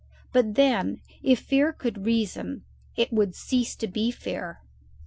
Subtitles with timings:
[0.33, 2.63] But then if fear could reason,
[2.95, 4.63] it would cease to be fear.